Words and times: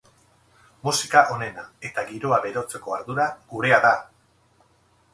Musika 0.87 1.21
onena 1.35 1.67
eta 1.91 2.05
giroa 2.09 2.41
berotzeko 2.49 2.99
ardura 2.99 3.31
gurea 3.55 3.83
da! 3.89 3.97